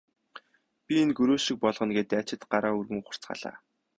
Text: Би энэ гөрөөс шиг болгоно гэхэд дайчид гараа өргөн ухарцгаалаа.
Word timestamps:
Би 0.85 0.93
энэ 1.03 1.13
гөрөөс 1.17 1.43
шиг 1.45 1.57
болгоно 1.63 1.91
гэхэд 1.95 2.11
дайчид 2.13 2.41
гараа 2.51 2.77
өргөн 2.79 2.99
ухарцгаалаа. 3.01 3.55